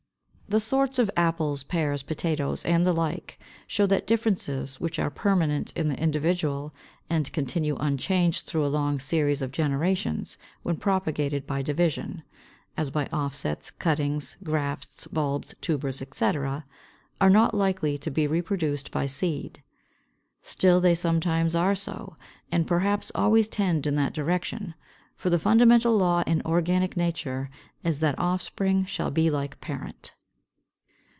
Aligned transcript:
The 0.49 0.59
sorts 0.59 0.99
of 0.99 1.09
Apples, 1.15 1.63
Pears, 1.63 2.03
Potatoes, 2.03 2.65
and 2.65 2.85
the 2.85 2.91
like, 2.91 3.39
show 3.67 3.85
that 3.85 4.05
differences 4.05 4.81
which 4.81 4.99
are 4.99 5.09
permanent 5.09 5.71
in 5.77 5.87
the 5.87 5.97
individual, 5.97 6.73
and 7.09 7.31
continue 7.31 7.77
unchanged 7.79 8.45
through 8.45 8.65
a 8.65 8.67
long 8.67 8.99
series 8.99 9.41
of 9.41 9.53
generations 9.53 10.37
when 10.61 10.75
propagated 10.75 11.47
by 11.47 11.61
division 11.61 12.23
(as 12.75 12.89
by 12.89 13.05
offsets, 13.13 13.71
cuttings, 13.71 14.35
grafts, 14.43 15.07
bulbs, 15.07 15.55
tubers, 15.61 16.01
etc.), 16.01 16.65
are 17.21 17.29
not 17.29 17.53
likely 17.53 17.97
to 17.99 18.11
be 18.11 18.27
reproduced 18.27 18.91
by 18.91 19.05
seed. 19.05 19.63
Still 20.43 20.81
they 20.81 20.95
sometimes 20.95 21.55
are 21.55 21.75
so, 21.75 22.17
and 22.51 22.67
perhaps 22.67 23.09
always 23.15 23.47
tend 23.47 23.87
in 23.87 23.95
that 23.95 24.13
direction. 24.13 24.73
For 25.15 25.29
the 25.29 25.39
fundamental 25.39 25.95
law 25.95 26.23
in 26.27 26.41
organic 26.45 26.97
nature 26.97 27.49
is 27.85 28.01
that 28.01 28.19
offspring 28.19 28.83
shall 28.83 29.11
be 29.11 29.29
like 29.29 29.61
parent. 29.61 30.13